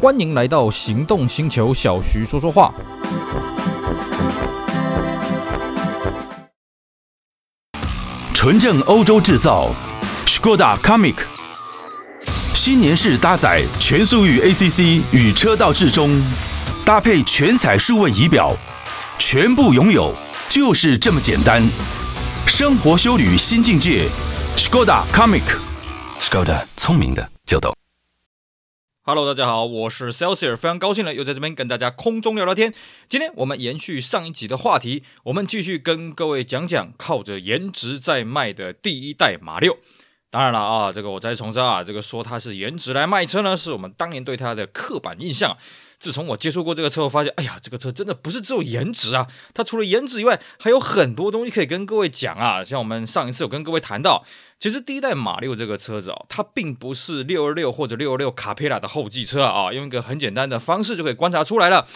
[0.00, 2.72] 欢迎来到行动星球，小徐说说话。
[8.32, 9.68] 纯正欧洲制造
[10.24, 11.16] ，Skoda Comic，
[12.54, 16.22] 新年式搭载全速域 ACC 与车道智中，
[16.84, 18.56] 搭配全彩数位仪表，
[19.18, 20.14] 全部拥有
[20.48, 21.60] 就是这么简单。
[22.46, 24.08] 生活修旅新境界
[24.56, 27.28] ，Skoda Comic，Skoda 聪明的。
[29.08, 32.74] Hello，大家好，我是 Celsius，非常高兴呢又在这边跟大家空中聊聊天。
[33.08, 39.78] 今天我们延续上一集的话题，我们继续跟各位讲讲靠着颜值在卖的第一代马六。
[40.28, 45.56] 当然了啊，这个我再重申啊，这个说它是颜值来卖车呢，是我们当年对它的刻板印象。
[45.98, 52.62] 自从我接触过这个车，我发现，哎呀，这个车真的不是只有颜值啊，它除了颜值以外，还有很多东西可以跟各位讲啊。
[52.64, 54.24] 像我们上一次有跟各位谈到，
[54.60, 61.86] 其实第一代马六这个车子哦，它并不是六二六或者六二六卡佩拉的后继车啊，用一个很简单的方式就可以观察出来了。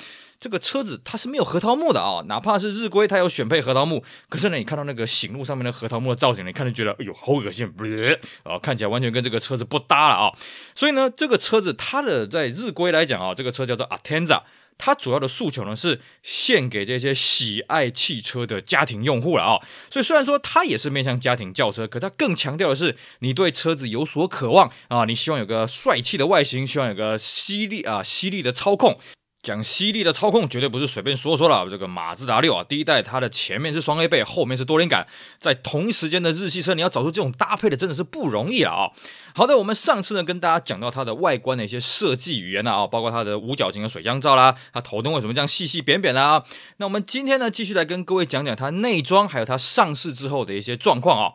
[0.42, 7.72] 这个车子它是没有核桃木的啊，哪怕是日规它有选配核桃木，可是呢，你看到那个醒路上面的核桃木的造型，你看就觉得哎呦好恶心，
[8.42, 10.34] 啊，看起来完全跟这个车子不搭了啊。
[10.74, 14.42] 所以呢，这个车子它的在日规来讲啊，这个车叫做 Atenza，
[14.76, 19.62] 它主要的诉求呢是献给这些喜爱汽车的家庭用户了啊。
[19.90, 28.98] 所以虽然说它也是面向家庭轿车，可它更强调的是你对车子有所渴望啊，你希望有个帅气的外形，希望有个犀利啊犀利的操控。
[29.42, 31.68] 讲犀利的操控绝对不是随便说说了。
[31.68, 35.04] 这个马自达六啊，第一代它的前面是双 A 背，后面是多连杆，
[35.36, 38.90] 在同一时间的日系车，你要找出这种搭配的真的是不容易了啊。
[39.34, 46.44] 好的，我们上次呢跟大家讲到它的外观的一些设计语言呢啊，包括它的五角形的水箱罩啦，它头灯为什么这样细细扁扁啊？
[46.76, 51.32] 那我们今天呢继续来跟各位讲讲它内装，还有它上市之后的一些状况啊。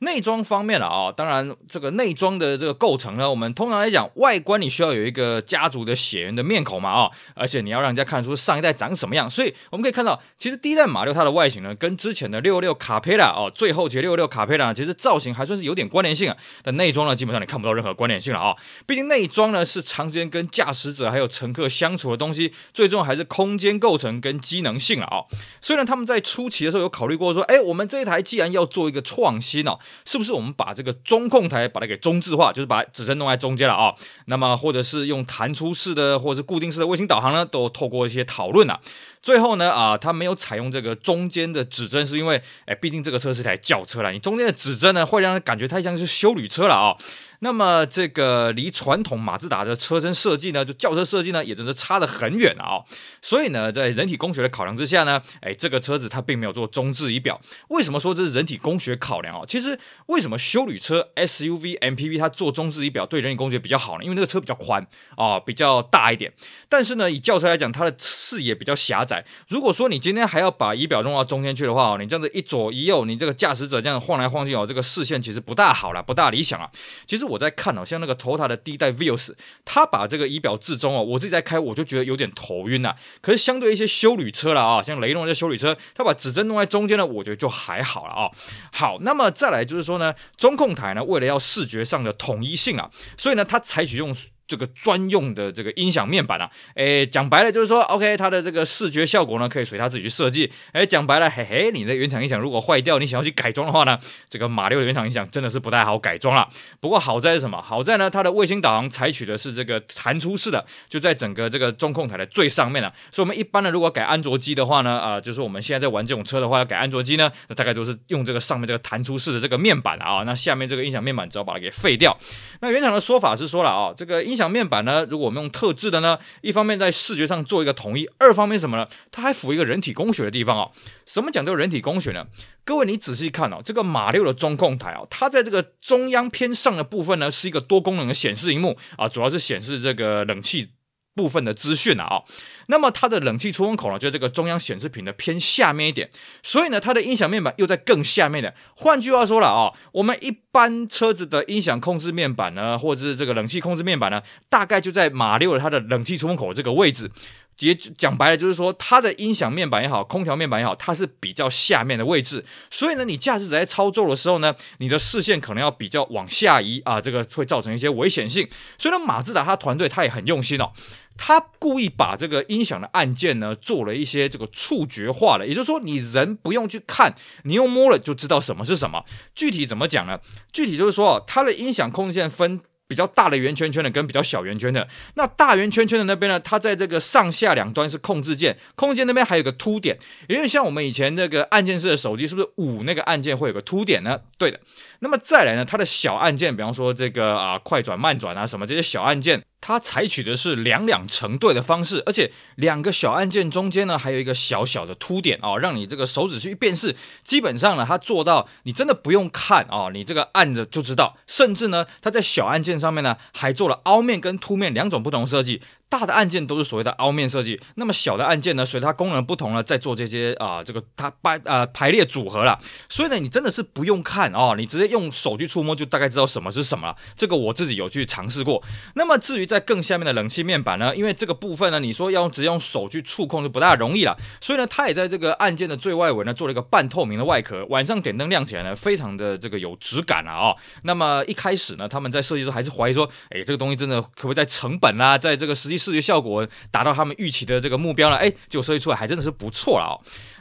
[0.00, 18.56] 内装方面了啊，当然这个内装的这个构成呢，我们通常来讲，外观你需要有一个家族的血缘的面孔嘛啊，而且你要让人家看出上一代长什么样，所以我们可以看到，其实第一代马六它的外形呢，跟之前的六六卡佩拉哦，最后期六六卡佩拉其实造型还算是有点关联性啊，但内装呢，基本上你看不到任何关联性了啊，
[18.86, 25.24] 毕竟内装呢是长时间跟驾驶者还有乘客相处的东西，最终还是空间构成跟机能性了啊。
[25.60, 29.78] 虽然他们在初期的时候有考虑过说，哎，我们这一台既然要做一个创新哦。
[30.04, 33.94] 是不是我们把这个中控台把它给中置化，就是把指针弄在中间了啊？
[34.26, 37.44] 那么或者是用弹出式的或者是固定式的卫星导航呢？
[37.44, 38.80] 都透过一些讨论啊。
[39.22, 46.96] 最后呢，啊，它没有采用这个中间的指针，是因为，哎，毕竟这个车是台轿车了，你中间的指针呢，会让人感觉太像是修旅车了啊。
[47.44, 52.80] 那么这个离传统马自达的车身设计呢，就轿车设计呢，也真是差得很远啊、
[53.20, 57.38] 所以呢，在人体工学的考量之下呢，哎，这个车子它并没有做中置仪表。
[57.68, 59.44] 为什么说这是人体工学考量哦？
[59.46, 64.04] 其实为什么休旅车 SUV MPV 它做中置仪表对人体工学比较好呢？
[64.04, 66.32] 因为那个车比较宽啊、比较大一点。
[66.70, 69.22] 但是呢，以轿车来讲，它的视野比较狭窄。
[69.48, 76.70] 如果说你今天还要把仪表弄到中间去的话哦，你这样子一左一右，你这个驾驶者这样晃来晃去哦，这个视线其实不大好了，不大理想啊。
[77.06, 77.33] 其实我。
[77.34, 79.32] 我在看哦，像那个 Toyota 的第一代 Vios，
[79.64, 82.94] 它把这个仪表置中哦，我自己在开，我就觉得有点头晕呐。
[83.20, 88.30] 可是相对一些修旅车了啊，像雷诺的修旅车，它把指针弄在中间呢，我觉得就还好了啊。
[88.72, 94.14] 好，那么再来就是说呢，中控台呢，为了要视觉上的统一性啊，所以呢，它采取用。
[94.46, 100.50] 这个专用的这个音响面板啊，诶，讲白了就是说，OK，它的这个视觉效果呢，可以随它自己去设计。
[100.72, 106.48] 诶，讲白了，嘿嘿，你的原厂音响如果坏掉，你想要去改装的话呢，这个马六的原厂音响真的是不太好改装了。
[106.80, 107.60] 不过好在是什么？
[107.62, 112.92] 好在呢，它的卫星导航采取的是这个弹出式的，就在整个这个中控台的最上面了。
[113.10, 120.22] 所以，我们一般呢，如果改安卓机的话呢，啊、就是我们现在在玩这种车的话，要改安卓机呢，那大概都是用这个上面这个弹出式的这个面板啊。
[120.24, 122.16] 那下面这个音响面板只要把它给废掉。
[122.60, 125.06] 那原厂的说法是说了啊，这个音音响面板呢。
[125.08, 128.88] 如果我们用特制的呢，一方面在视觉上做一个统一，二方面什么呢？
[129.12, 130.72] 它还附一个人体工学的地方哦。
[131.06, 132.26] 什么讲究人体工学呢？
[132.64, 140.70] 各位你仔细看哦，这个马六的中控台啊，它在这个中央偏上的部分呢，是一个多功能的显示荧幕啊，主要是显示这个冷气。
[141.14, 142.22] 部分的资讯啊，
[142.66, 146.10] 那么它的冷气出风口呢，就在这个中央显示屏的偏下面一点，
[146.42, 148.54] 所以呢，它的音响面板又在更下面的。
[148.74, 157.10] 换句话说了啊，我们一般车子的音响控制面板呢，或者是这个冷气控制面板呢，大概就在马六的它的冷气出风口这个位置。
[157.60, 162.44] 也讲白了，就是说它的音响面板也好，空调面板也好，它是比较下面的位置。
[162.68, 168.48] 所以呢，你驾驶者在操作的时候呢，你的视线可能要比较往下移啊，这个会造成一些危险性。
[168.76, 170.72] 所以呢，马自达它团队他也很用心哦。
[171.16, 177.14] 他故意把这个音响的按键呢，做了一些这个触觉化的，也就是说，你人不用去看，
[177.44, 179.04] 你用摸了就知道什么是什么。
[179.34, 180.18] 具体怎么讲呢？
[180.52, 182.60] 具体就是说，它的音响控制键分。
[182.86, 184.86] 比较大的圆圈圈的跟比较小圆圈的。
[185.14, 194.20] 那大圆圈圈的那边呢，它在这个上下两端是控制键，控制键那边还有个凸点，有点像我们以前那个按键式的手机，是不是五那个按键会有个凸点呢？
[194.36, 194.60] 对的。
[194.98, 199.42] 那么再来呢，它的小按键，比方说这个啊快转慢转啊什么这些小按键。
[199.66, 206.94] 它采取的是两两成对的方式，而且两个小按键中间呢，还有一个小小的凸点哦，让你这个手指去辨识。
[207.24, 211.16] 基本上呢，它做到你真的不用看哦，你这个按着就知道。
[211.26, 215.62] 甚至呢，它在小按键上面呢，还做了凹面跟凸面两种不同设计。
[215.96, 222.58] 大的按键都是所谓的凹面设计，那么小的按键呢，随它功能不同呢，再做这些啊、这个它排呃排列组合了。
[222.88, 226.96] 所以呢，你真的是不用看哦，你直接用手去触摸就大概知道什么是什么了。
[227.14, 228.60] 这个我自己有去尝试过。
[228.94, 240.56] 那么至于在更下面的冷气面板呢，因为这个部分呢，你说要直接用手去触控就不大容易了，所以呢，它也在这个按键的最外围呢做了一个半透明的外壳，晚上点灯亮起来呢，非常的这个有质感啊、哦。
[240.82, 246.46] 那么一开始呢，他们在设计时候还是怀疑说，哎，这个东西真的可不可以在成本啦，在这个实际视觉效果。
[246.70, 249.94] 达到他们预期的这个目标了，哎，结果设计出来还真的是不错了哦。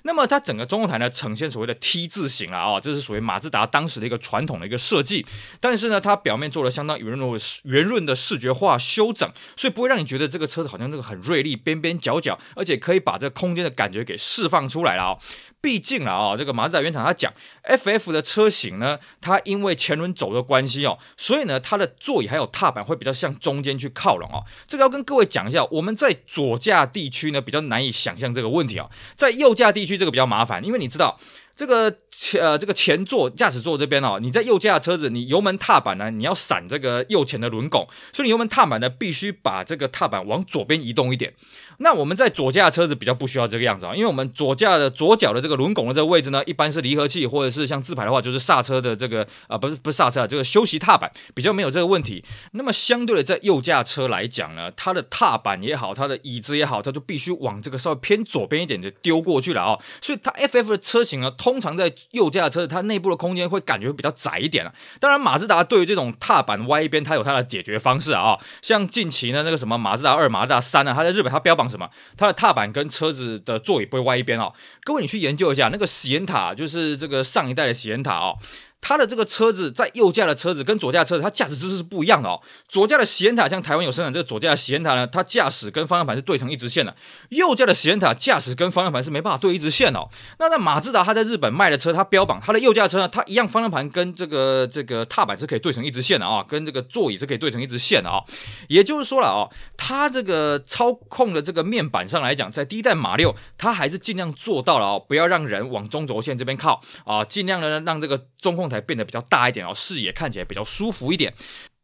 [0.04, 5.26] 那么它整个中控台呢，呈现所谓的 T 字形了啊，这是属于马自达当时的一个传统的一个设计。
[5.60, 15.18] 但是呢，它表面做了相当圆润圆润的视觉化修整，所以不会让你觉得这个车子好像那个很锐利，边边角角，而且可以把这个空间的感觉给释放出来了啊。
[15.62, 17.32] 毕竟了啊，这个马自达原厂他讲
[17.64, 24.44] ，FF 的车型呢，它因为前轮轴的关系哦，所以呢，它的座椅还有踏板会比较向中间去靠拢哦。
[24.68, 31.20] 这个要跟各位讲一下，我们在左驾地区呢比较难以想象这个问题哦，在右驾地区这个比较麻烦，因为你知道。
[31.56, 41.32] 这个前呃，这个前座驾驶座这边哦，你在右驾车子，你油门踏板呢，你要闪这个右前的轮拱，所以你油门踏板呢，必须把这个踏板往左边移动一点。
[41.78, 52.24] 那我们在左驾车子比较不需要这个样子啊，因为我们左驾的左脚的这个轮拱的这个位置呢，一般是离合器，或者是像自排的话，就是刹车的这个啊、不是不是刹车啊，这个休息踏板比较没有这个问题。
[52.52, 59.80] 那么相对的，在右驾车来讲呢，它的踏板也好，它的椅子也好，它就必须往这个稍微偏左边一点就丢过去了啊。
[60.02, 64.74] 所以它 FF 的车型呢，通常在右驾车子，它内部的空间会感觉会比较窄一点啊。
[65.00, 68.38] 当然，马自达对于这种踏板歪一边，它有它的解决方式啊。
[68.62, 71.90] 像近期呢，那个什么马自达二、马自达三呢，它在日本它标榜什么？
[72.18, 74.54] 它的踏板跟车子的座椅不会歪一边哦。
[74.84, 78.38] 各位，你去研究一下那个喜延塔，就是这个上一代的喜延塔哦。
[78.86, 82.42] 它的这个车子在右驾的车子跟左驾车子，它驾驶姿势是不一样的哦。
[82.68, 86.94] 左驾的喜延塔，像台湾有生产这个左驾的喜延塔呢，它驾驶跟方向盘是对成一直线的。
[87.30, 90.10] 右驾的喜延塔驾驶跟方向盘是没办法对一直线哦。
[90.38, 98.22] 那在马自达，它在日本卖的车，它标榜它的右驾车呢，它一样方向盘跟这个这个踏板是可以对成一直线的啊，跟这个座椅是可以对成一直线的啊。
[98.68, 108.73] 也就是说了哦，它这个操控的这个面板上来讲，在第一代马六，它还是尽量做到了哦，不要让人往中轴线这边靠啊，尽量的让这个中控。
[108.74, 111.34] 才变得比较大一点哦，视野看起来比较舒服一点。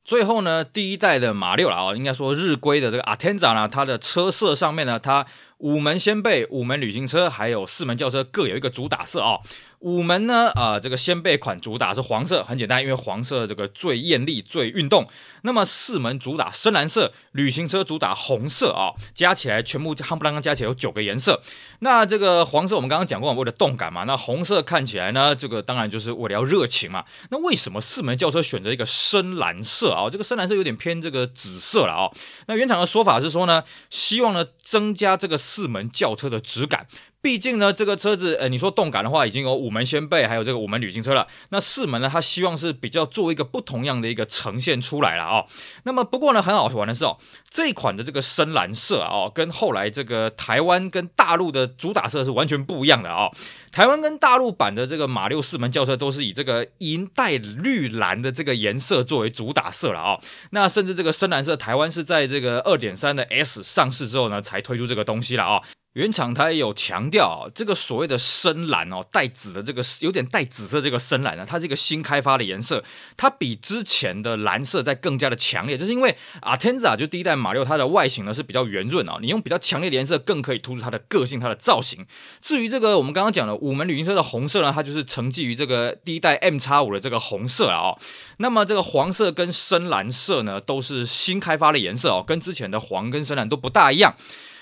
[0.04, 5.26] 最后呢，第一代的马六了啊，应该说日规的这个 Atenza 呢，它的车色上面呢，它
[5.60, 9.40] 五门掀背、五门旅行车还有四门轿车各有一个主打色啊。
[9.80, 15.08] 五门呢，呃，这个掀背款主打是黄色，很简单，因为黄色这个最艳丽、最运动。
[15.44, 21.42] 那么四门主打深蓝色，旅行车主打红色啊，加起来全部夯不啷当加起来有九个颜色。
[21.80, 24.04] 那这个黄色我们刚刚讲过，为了动感嘛。
[24.04, 27.06] 那红色看起来呢，这个当然就是为了要热情嘛。
[27.30, 30.10] 那为什么四门轿车选择一个深蓝色啊？
[30.10, 32.12] 这个深蓝色有点偏这个紫色了啊。
[32.48, 36.86] 那原厂的说法是说呢，希望呢增加这个四门轿车的质感。
[37.22, 41.28] 毕竟呢，这个车子，呃，你说动感的话，已经有五门掀背，还有这个五门旅行车了。
[41.50, 45.46] 那四门呢，它希望是比较做一个不同样的一个呈现出来了啊、哦。
[45.84, 47.18] 那么不过呢，很好玩的是哦，
[47.50, 53.32] 这一款的这个深蓝色啊，哦，跟后来这个台湾跟大陆的主打色是完全不一样的啊、哦。
[53.72, 60.22] 台湾跟大陆版的这个马六四门轿车都是以这个银带绿蓝的这个颜色作为主打色了啊、哦。
[60.52, 65.64] 那甚至这个深蓝色，台湾是在这个二点三的 S 上市之后呢，才推出这个东西了啊、哦。
[65.94, 72.84] 原厂它也有强调啊，这个所谓的深蓝哦，带紫的这个有点带紫色这个深蓝呢，它是一个新开发的颜色，
[73.18, 82.06] 它比之前的蓝色再更加的强烈，就是因为 Atenza 就第一代马六它的外形呢是比较圆润啊，你用比较强烈的颜色更可以突出它的个性、它的造型。
[82.40, 87.98] 至于这个我们刚刚讲的五门旅行车的红色呢，它就是承继于这个第一代 MX-5 的这个红色啊、
[88.38, 94.16] 那么这个黄色跟深蓝色呢，都是新开发的颜色哦，跟之前的黄跟深蓝都不大一样。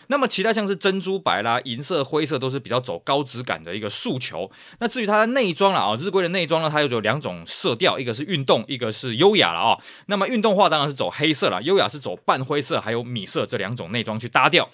[0.07, 4.49] 那么其他像是珍珠白啦、银色、灰色都是比较走高质感的一个诉求。
[4.79, 9.77] 那至于它的内装了啊，日规的内装呢，它又有两种色调，一个是运动，一个是优雅了啊。
[10.07, 14.69] 那么运动化当然是走黑色了，优雅是走半灰色还有米色这两种内装去搭调。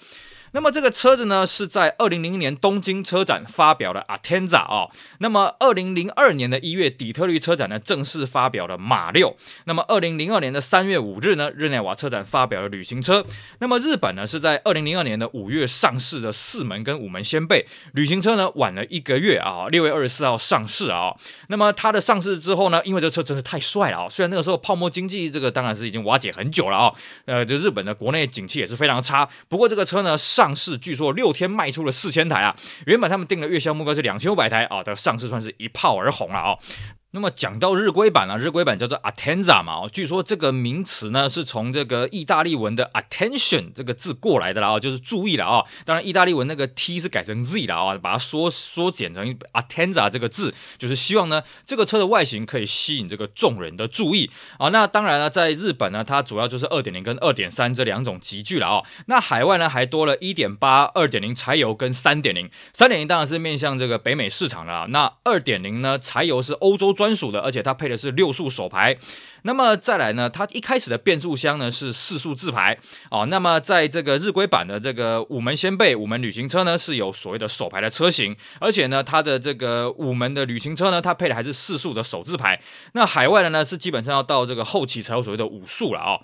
[0.54, 4.88] 那么这个车子呢，是在二零零零年东京车展发表的 Atenza 哦。
[5.18, 9.36] 那么二零零二年的一月，底特律车展呢正式发表了马六。
[9.64, 13.26] 那么二零零二年的三月五日呢，日内瓦车展发表了旅行车。
[13.58, 21.16] 那么日本呢是在二零零二年的五月上市的四门跟五门掀背旅行车呢，晚了一个月啊，六月二十四号上市啊。
[21.48, 26.94] 那么它的上市之后呢，因为这车真是太帅了啊，虽然那个时候泡沫经济这个当然是已经瓦解很久了啊，
[27.24, 29.28] 呃，就日本的国内景气也是非常差。
[29.48, 30.43] 不过这个车呢上。
[30.44, 32.54] 上市据说六天卖出了四千台啊！
[32.84, 36.58] 原本他们定的月销目标是两千五百台啊，的上市算是一炮而红了啊。
[37.14, 45.64] 那么讲到日规版啊，日规版叫做 Atenza 嘛，哦，据说这个名词呢是从这个意大利文的 attention 这个字过来的啦，哦，就是注意了啊。
[45.84, 54.28] 当然，意大利文那个 t 是改成 z 了啊，把它缩缩减成 Atenza 这个字，就是希望呢这个车的外形可以吸引这个众人的注意
[54.58, 54.70] 啊。
[54.70, 58.82] 那当然了，在日本呢，它主要就是二点零跟二点三这两种集聚了啊。
[59.06, 64.88] 那海外呢还多了一点八、二点零柴油跟三点零，三点零当然是面向这个北美市场了。
[64.88, 67.03] 那二点零呢，柴油是欧洲专。
[67.04, 68.96] 专属的，而且它配的是六速手排。
[69.42, 72.78] 那么再来呢，它一开始的变速箱呢是四速自排
[73.10, 73.26] 哦。
[73.26, 82.58] 那么在这个日规版的这个五门掀背五门旅行车呢，是有所谓的手排的车型，而且呢，它的这个五门的旅行车呢，它配的还是四速的手自排。
[82.94, 86.18] 那海外的呢，是基本上要到这个后期才有所谓的五速了啊。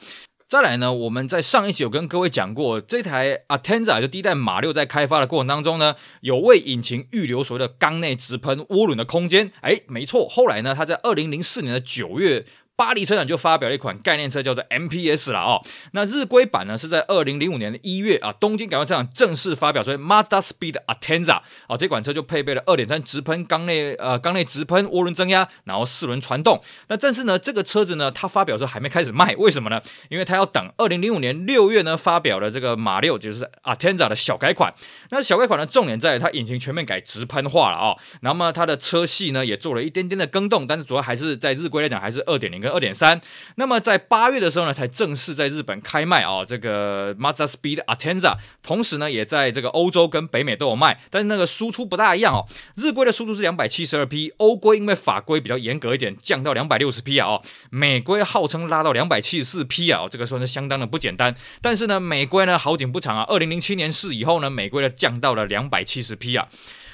[0.50, 9.52] 再来呢，我们在上一期有跟各位讲过，这台 Atenza 就第一代马六在开发的过程当中呢，有为引擎预留所谓的缸内直喷涡轮的空间。
[9.60, 12.44] 哎，没错，后来呢，它在二零零四年的九月。
[12.80, 15.62] 巴黎车展就发表了一款概念车，叫做 MPS 了哦。
[15.92, 26.58] 那日规版呢是在二零零五年的一月啊，东京改装车厂正式发表，所以 Mazda Speed Atenza 啊，这款车就配备了二点三直喷缸内呃缸内直喷涡轮增压，然后四轮传动。
[26.88, 29.82] 那但是呢，这个车子呢，它发表的时候还没开始卖，为什么呢？
[30.08, 34.72] 因为它要等二零零五年六月呢发表了这个马六，就是 Atenza 的小改款。
[35.10, 42.69] 那小改款的重点在于它引擎全面改直喷化了啊、然后呢，它的车系呢也做了一点点的更动，但是主要还是在日规来讲还是二点零跟。
[42.70, 43.20] 二点三，
[43.56, 52.46] 那么在八月的时候呢，才正式在日本开卖啊、哦，这个 Mazda Speed Atenza，同时呢，也在这个欧洲跟北美都有卖，但是那个输出不大一样哦。
[52.76, 57.42] 日规的输出是两百七十二匹，欧规因为法规比较严格一点，降到两百六十匹啊哦。
[57.70, 61.34] 美规号称拉到两百七十四匹啊，这个算是相当的不简单。
[61.60, 66.48] 但是呢，美规呢好景不长啊，二零零七年四以后呢，美规呢降到了两百七十匹啊。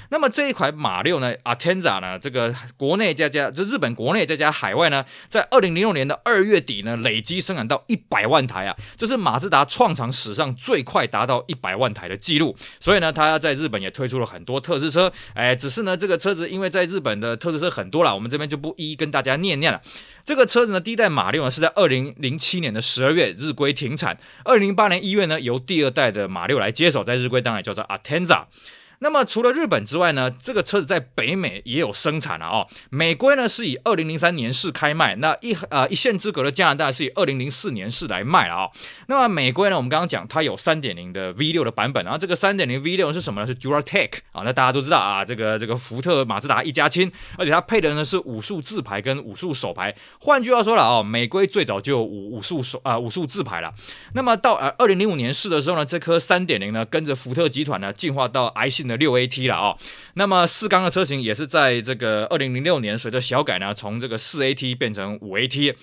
[0.09, 12.55] 那么这一款马六呢，Atenza 呢，这个国内再加就日本国内再加海外呢，在二零零六年的二月底呢，累计生产到一百万台啊，这是马自达创厂史上最快达到一百万台的记录。
[12.79, 19.81] 所以呢，它在日本也推出了很多特仕车，哎，只是呢，这个车子因为在日本的特仕车很多了，我们这边就不一一跟大家念念了。
[20.25, 28.45] 这个车子呢，第一代马六呢是在二零零七年的十二月日规停产，二零零八年一月呢，由第二代的马六来接手，在日规当然叫做 Atenza。
[28.99, 32.67] 那么除了日本之外呢，这个车子在北美也有生产了哦。
[32.89, 38.71] 美规呢是以二零零三年式开卖，那一呃一线之隔的加拿大是以二零零四年式来卖了啊、哦。
[39.07, 43.47] 那么美规呢，我们刚刚讲它有三点零的 V 六的版本，然后这个三点零 V 六是什么呢？
[43.47, 44.41] 是 DuraTech 啊。
[44.43, 49.95] 那大家都知道啊，这个这个福特马自达一家亲，而且它配的呢是五速自排跟五速手排。
[50.19, 53.73] 换句话说了、哦，美规最早就有五五速手啊、呃、五速自排了。
[54.13, 59.77] 那么到呃二零零五年式的时候呢，这颗三点零呢跟着福特集团呢进化到 i 的六 AT 了啊、
[60.13, 65.75] 那么四缸的车型也是在这个二零零六年随着小改呢，从这个四 AT 变成五 AT。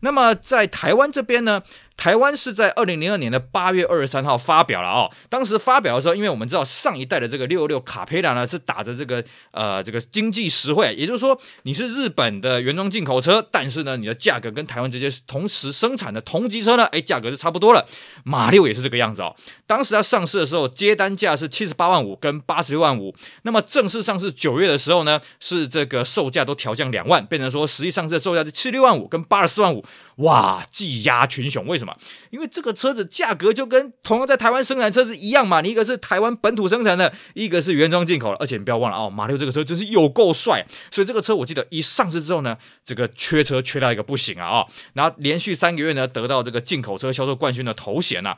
[0.00, 1.62] 那么在台湾这边呢，
[1.98, 5.10] 台湾是在二零零二年的八月二十三号发表了哦。
[5.28, 17.84] 当时发表的时候，因为我们知道上一代的这个六六卡佩拉呢是打着这个呃这个经济实惠，也就是说你是日本的原装进口车，但是呢你的价格跟台湾这些同时生产的同级车呢，哎价格是差不多了。
[18.22, 19.34] 马六也是这个样子哦。
[19.66, 23.12] 当时它上市的时候接单价是七十八万五跟八十六万五，
[23.42, 29.84] 那么正式上市九月的时候呢，是这个售价都调降两万，变成说实际上市的售价是七十六万五跟八十四万五。
[30.18, 31.96] 哇，技压群雄，为什么？
[32.30, 48.36] 因为这个车子价格就跟同样在台湾生产车子一样嘛，你一个是台湾本土生产的，一个是原装进口的，而且你不要忘了哦，马六这个车真是有够帅，所以这个车我记得一上市之后呢，这个缺车缺到一个不行啊啊、哦，然后连续三个月呢得到这个进口车销售冠军的头衔呐、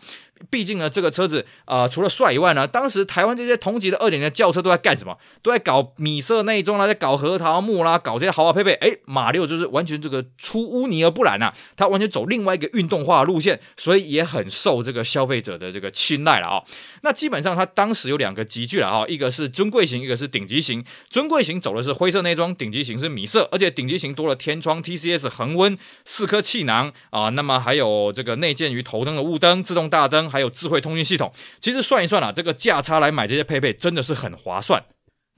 [0.49, 5.19] 毕竟呢，这个车子啊、除了帅以外呢，当时台湾这些同级的二点零轿车都在干什么？
[5.43, 8.73] 都在搞米色内装啦，在搞核桃木啦，搞这些豪华配备。
[8.75, 16.63] 哎，马六就是完全这个出污泥而不染呐、它完全走另外一个运动化路线，所以也很受这个消费者的这个青睐了啊、
[17.03, 20.83] 那基本上它当时有两个级距了啊，一个是尊贵型，一个是顶级型。
[21.11, 30.30] 尊贵型走的是灰色内装，顶级型是米色，而且顶级型多了天窗、TCS 恒温、四颗气囊啊，那么还有这个内建于头灯的雾灯、自动大灯。
[30.31, 31.33] 还有智慧通讯系统。
[31.61, 34.83] 其实算一算啊，这个价差来买这些配备真的是很划算。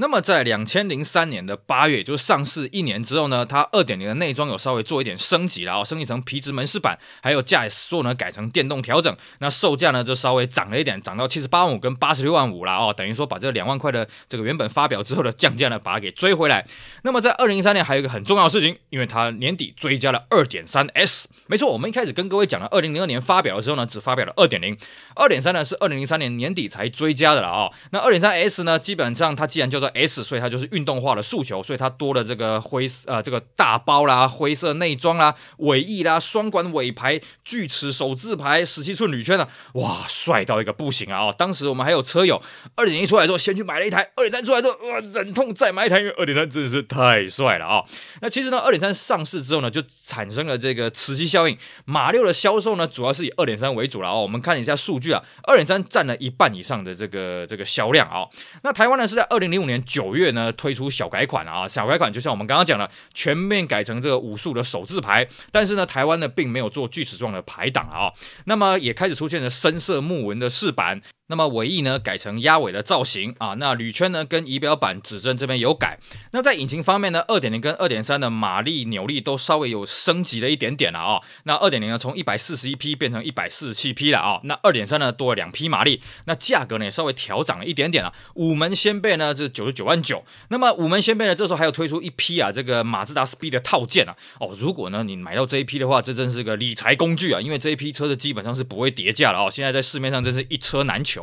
[0.02, 16.66] 那么在两千零三年的八月，也就是上市一年之后呢，它二点零的内装有稍微做一点升级了啊，升级成皮质门饰板，还有驾驶座呢改成电动调整，那售价呢就稍微涨了一点，涨到七十八万五跟八十六万五了哦，等于说把这两万块的这个原本发表之后的降价呢，把它给追回来。
[17.04, 24.76] 那么在二零一三年还有一个很重要的事情，因为它年底追加了二点三 S，没错，我们一开始跟各位讲了，二零零二年发表的时候呢，只发表了二点零，
[25.14, 27.70] 二点三呢是二零零三年年底才追加的了啊。
[27.92, 41.26] 那二点三 S 呢，基本上它既然叫做 S，所以它就是运动化的诉求，所以它多了这个灰呃这个大包啦、灰色内装啦、尾翼啦、双管尾排、锯齿手自排、十七寸铝圈的，哇，帅到一个不行啊！
[41.26, 42.40] 哦，当时我们还有车友
[42.76, 47.84] 二点零出来之后，先去买了一台，二点三出来之后，哇，忍痛再买一台，因为二点三真的是太帅了啊！
[48.20, 54.22] 那其实呢，二点三上市之后呢，就产生了这个磁吸效应，马六的销售呢，主要是以二点三为主了哦。
[54.22, 58.30] 我们看一下数据啊，二点三占了一半以上的这个这个销量啊，哦。
[58.62, 60.32] 那台湾呢是在二零零五年九月。
[60.32, 68.12] 呢推出小改款啊，小改款就像我们刚刚讲的，全面改成这个武术的手字牌，但是呢，台湾呢并没有做锯齿状的排档啊，
[68.46, 71.02] 那么也开始出现了深色木纹的饰板。
[71.32, 75.98] 那么尾翼呢改成鸭尾的造型啊，那铝圈呢跟仪表板指针这边有改。
[76.32, 81.22] 那在引擎方面呢，二点零跟二点三的马力扭力都稍微有升级了一点点了啊。
[81.44, 84.40] 那二点零呢从一百四十一匹变成一百四十七匹了啊。
[84.44, 88.12] 那二点三呢多了两匹马力，那价格呢也稍微调涨了一点点了。
[88.34, 90.22] 五门掀背呢是九十九万九。
[90.50, 99.50] 那么五门掀背呢这时候还有推出一批啊这个马自达 Speed 的套件啊哦，如果呢你买到这一批的话，这真是个理财工具啊，因为这一批车子基本上是不会跌价了哦。
[99.50, 101.21] 现在在市面上真是一车难求。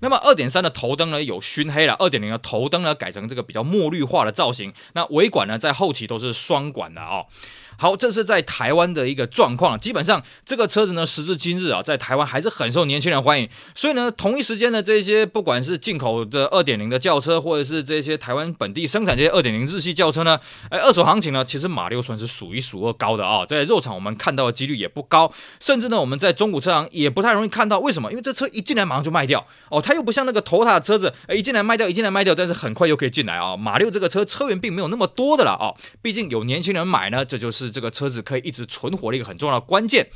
[0.00, 7.24] 那么二点三的头灯呢有熏黑了，二点零的头灯呢改成这个比较墨绿化的造型，那尾管呢在后期都是双管的啊。
[7.82, 9.76] 好，这是在台湾的一个状况。
[9.76, 13.48] 基本上这个车子呢，时至今日啊，在台湾还是很受年轻人欢迎。
[13.74, 20.38] 所以呢，同一时间的这些不管是进口的二点零的轿车，或者是这些台湾本地生产这些二点零日系轿车呢，
[20.70, 23.44] 哎，二手行情呢，其实马六算是数一数二高的啊。
[23.44, 27.80] 在肉场我们看到的几率也不高，甚至呢，我们在中古车行也不太容易看到。
[27.80, 28.12] 为什么？
[28.12, 33.56] 因为这车一进来马上就卖掉哦，它又不像那个头塔车子，哎，一进来卖掉，一进来卖掉，但是很快又可以进来啊。
[33.56, 40.08] 马六这个车车源并没有那么多的了啊，毕竟有年轻人买呢，这就是这个车子可以一直存活的一个很重要的关键。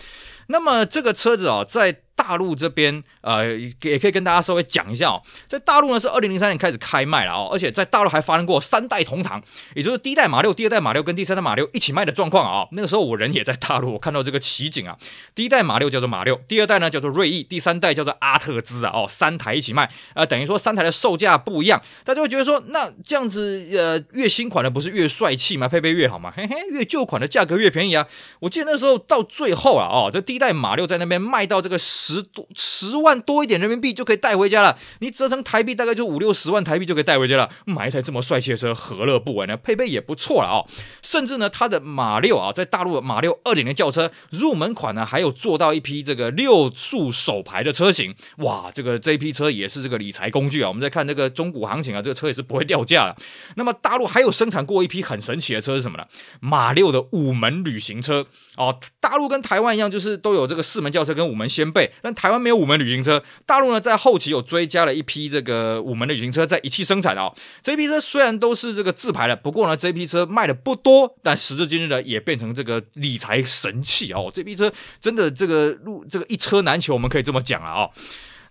[0.49, 9.41] 那么这个车子啊，在大陆这边，呃，也可以跟大家稍微讲一下哦，在大陆呢是二零零三年开始开卖了哦，而且在大陆还发生过三代同堂，
[9.77, 12.67] 也就是第一代马六、第二代马六跟第三代马六一起卖的状况啊。
[12.73, 14.97] 那个时候我人也在大陆，我看到这个奇景啊。
[15.37, 18.91] 第一代马六叫做马六，第二代呢叫做锐意，第三代叫做阿特兹啊。
[18.93, 25.69] 哦，三台一起卖，呃，等于说三台的售价不一样，大家会觉得说，那这样子，呃，越新款的不是越帅气吗？
[25.69, 26.33] 配备越好吗？
[26.37, 28.05] 嘿嘿，越旧款的价格越便宜啊。
[28.41, 37.50] 我记得那时候到最后啊，哦，这第一代马六在那边卖到这个十十多十万多一点人民币就可以带回家了，你折成台币大概就五六十万台币就可以带回家了。
[37.66, 39.55] 买一台这么帅气的车，何乐不为呢？
[39.59, 40.66] 配备也不错了哦，
[41.02, 48.14] 甚至呢，它的马六啊，在大陆的马六二点零轿车入门款呢，还有做到一批这个六速手排的车型。
[48.38, 50.68] 哇，这个这一批车也是这个理财工具啊。
[50.68, 53.16] 我们在看这个中古行情啊，这个车也是不会掉价的。
[53.57, 56.05] 那么大陆还有生产过一批很神奇的车是什么呢？
[56.40, 58.26] 马六的五门旅行车
[58.57, 58.74] 哦。
[59.00, 63.21] 大陆跟台湾一样，就是都有这个四门轿车跟五门掀背，但台湾没有五门旅行车。
[63.45, 67.35] 大陆呢，在后期有追加了一批这个五门的旅行车，在一汽生产的哦。
[67.61, 74.31] 这批车虽然都是这个自排的，不过呢，这批车卖的不多，但时至今日呢，也变成这个理财神器哦。
[74.33, 77.90] 这批车真的这个路这个一车难求，我们可以这么讲了哦。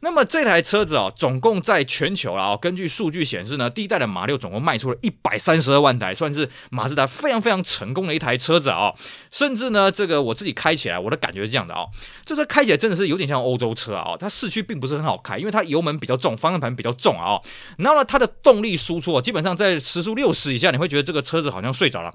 [0.02, 8.94] 那么这台车子啊，总共在全球啊，根据数据显示呢，第一代的马六总共卖出了一百三十二万台，算是马自达非常非常成功的一台车子啊。
[9.32, 11.86] 甚至呢，这个我自己开起来，我的感觉是这样的啊，
[12.24, 14.16] 这车开起来真的是有点像欧洲车啊。
[14.20, 17.40] 它市区并不是很好开，因为它油门比较重，方向盘比较重啊。
[17.78, 22.14] 然后呢，它的动力输出啊，基本上在时速六十以下，你会觉得这个车子好像睡着了，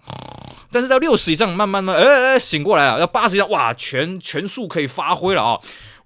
[0.70, 5.58] 但是在六十以上，慢慢慢，哎哎哎，醒过来了，要八十以上，哇，全全速可以发挥了啊。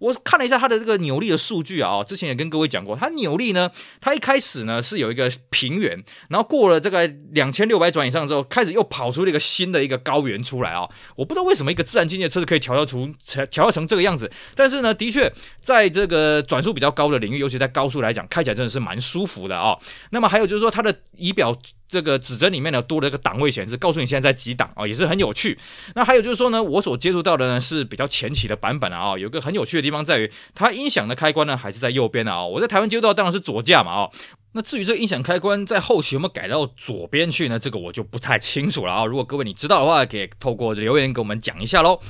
[0.05, 3.71] 我看了一下它的这个扭力的数据啊，之前也跟各位讲过，它扭力呢，
[4.03, 10.87] 它一开始呢是有一个平原，然后过了这个两千六百转以上之后，开始又跑出了一个新的一个高原出来啊。
[11.17, 19.79] 我不知道为什么一个自然进气的车子可以调教出调调成这个样子，但是呢，的确在这个转速比较高的领域，尤其在高速来讲，开起来真的是蛮舒服的啊。
[20.11, 21.57] 那么还有就是说它的仪表。
[21.95, 25.57] 这个指针里面呢多了一个档位显示，告诉你现在在几档啊，也是很有趣。
[25.95, 32.45] 那还有就是说呢，我所接触到的呢是比较前期的版本啊，有个很有趣的地方在于，它音响的开关呢还是在右边的啊。
[32.45, 34.11] 我在台湾接触到当然是左驾嘛啊。
[34.57, 37.59] 那至于这个音响开关在后期有没有改到左边去呢？
[37.59, 39.05] 这个我就不太清楚了啊。
[39.05, 42.01] 如果各位你知道的话，可以透过留言给我们讲一下喽。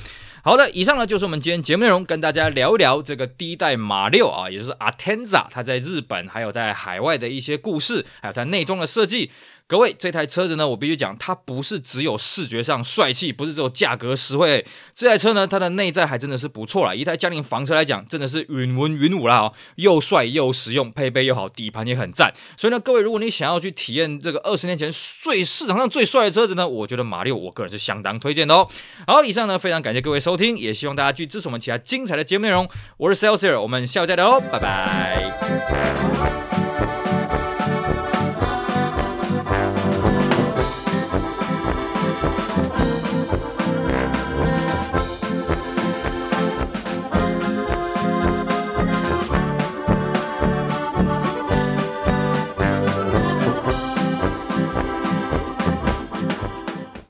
[0.43, 9.31] 好的，以上呢就是我们今天节目内容，跟大家聊一聊这个第一代马六啊，也就是 Atenza，它在日本还有在海外的一些故事，还有它内装的设计。
[9.67, 14.63] 各位，这台车子呢，我必须讲，它不是只有视觉上帅气，不是只有价格实惠。
[14.93, 16.93] 这台车呢，它的内在还真的是不错啦。
[16.93, 22.31] 一台家庭房车来讲，真的是云文云武啦哦，又帅又实用，配备又好，底盘也很赞。
[22.55, 28.69] 所以呢，各位，如果你想要去体验这个二十年前最市场上最帅的车子呢，我觉得马六，我个人是相当推荐的哦。
[29.07, 32.69] 好，以上呢，非常感谢各位收听，也希望大家去支持我们其他精彩的节目内容。
[32.97, 36.44] 我是 Celsius，我们下回再聊哦，拜拜。